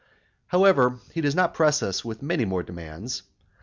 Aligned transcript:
However, 0.47 0.97
he 1.13 1.21
does 1.21 1.35
not 1.35 1.53
press 1.53 1.83
us 1.83 2.03
with 2.03 2.23
many 2.23 2.43
more 2.43 2.63
demands. 2.63 3.21